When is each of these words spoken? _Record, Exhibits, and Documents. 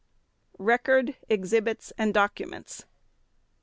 _Record, 0.57 1.13
Exhibits, 1.29 1.93
and 1.95 2.11
Documents. 2.11 2.85